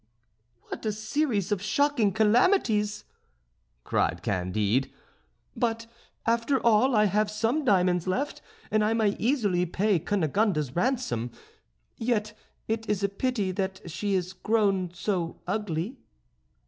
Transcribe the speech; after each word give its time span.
"What 0.63 0.83
a 0.87 0.91
series 0.91 1.51
of 1.51 1.61
shocking 1.61 2.11
calamities!" 2.11 3.03
cried 3.83 4.23
Candide. 4.23 4.89
"But 5.55 5.85
after 6.25 6.59
all, 6.59 6.95
I 6.95 7.05
have 7.05 7.29
some 7.29 7.63
diamonds 7.63 8.07
left; 8.07 8.41
and 8.71 8.83
I 8.83 8.93
may 8.95 9.09
easily 9.19 9.67
pay 9.67 9.99
Cunegonde's 9.99 10.75
ransom. 10.75 11.29
Yet 11.97 12.35
it 12.67 12.89
is 12.89 13.03
a 13.03 13.09
pity 13.09 13.51
that 13.51 13.91
she 13.91 14.15
is 14.15 14.33
grown 14.33 14.89
so 14.91 15.39
ugly." 15.45 15.99